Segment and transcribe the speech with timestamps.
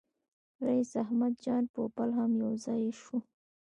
[0.65, 3.17] رییس احمد جان پوپل هم یو ځای شو.